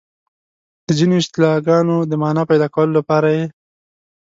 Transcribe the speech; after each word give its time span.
د 0.87 0.89
ځینو 0.97 1.15
اصطلاحګانو 1.21 1.95
د 2.09 2.11
مانا 2.21 2.43
پيدا 2.51 2.67
کولو 2.73 2.93
لپاره 2.99 3.29
یې 3.35 3.43